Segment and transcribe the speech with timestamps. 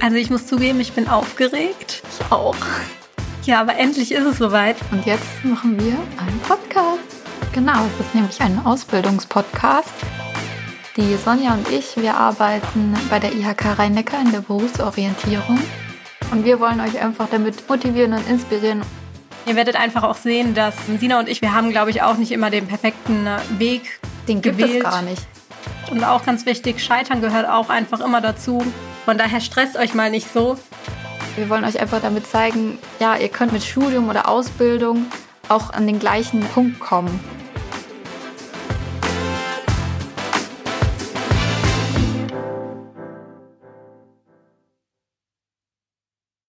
[0.00, 2.02] Also ich muss zugeben, ich bin aufgeregt.
[2.10, 2.54] Ich auch.
[3.44, 4.76] Ja, aber endlich ist es soweit.
[4.92, 6.98] Und jetzt machen wir einen Podcast.
[7.52, 9.90] Genau, es ist nämlich ein Ausbildungspodcast.
[10.96, 15.58] Die Sonja und ich, wir arbeiten bei der IHK Rhein-Neckar in der Berufsorientierung.
[16.30, 18.82] Und wir wollen euch einfach damit motivieren und inspirieren.
[19.46, 22.32] Ihr werdet einfach auch sehen, dass Sina und ich, wir haben, glaube ich, auch nicht
[22.32, 23.26] immer den perfekten
[23.58, 24.84] Weg Den gibt gewählt.
[24.84, 25.22] es gar nicht.
[25.90, 28.62] Und auch ganz wichtig, Scheitern gehört auch einfach immer dazu.
[29.08, 30.58] Von daher stresst euch mal nicht so.
[31.36, 35.06] Wir wollen euch einfach damit zeigen, ja, ihr könnt mit Studium oder Ausbildung
[35.48, 37.18] auch an den gleichen Punkt kommen.